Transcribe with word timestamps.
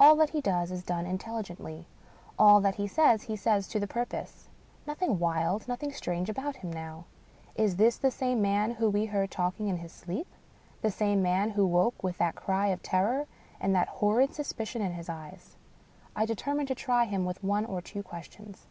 All 0.00 0.16
that 0.16 0.30
he 0.30 0.40
does 0.40 0.70
is 0.70 0.82
done 0.82 1.04
intelligently; 1.04 1.86
all 2.38 2.58
that 2.62 2.76
he 2.76 2.88
says, 2.88 3.24
he 3.24 3.36
says 3.36 3.68
to 3.68 3.78
the 3.78 3.86
purpose. 3.86 4.48
Nothing 4.86 5.18
wild, 5.18 5.68
nothing 5.68 5.92
strange 5.92 6.30
about 6.30 6.56
him 6.56 6.72
now. 6.72 7.04
Is 7.54 7.76
this 7.76 7.98
the 7.98 8.10
same 8.10 8.40
man 8.40 8.70
whom 8.70 8.92
we 8.94 9.04
heard 9.04 9.30
talking 9.30 9.68
in 9.68 9.76
his 9.76 9.92
sleep?— 9.92 10.26
^the 10.82 10.90
same 10.90 11.20
man 11.20 11.50
who 11.50 11.66
woke 11.66 12.02
with 12.02 12.16
that 12.16 12.34
cry 12.34 12.68
of 12.68 12.82
terror 12.82 13.26
and 13.60 13.74
that 13.74 13.88
hor 13.88 14.16
rid 14.16 14.32
suspicion 14.32 14.80
in 14.80 14.92
his 14.94 15.10
eyes? 15.10 15.56
I 16.16 16.24
determine 16.24 16.64
to 16.64 16.74
try 16.74 17.04
him 17.04 17.26
with 17.26 17.44
one 17.44 17.66
or 17.66 17.82
two 17.82 18.02
questions. 18.02 18.68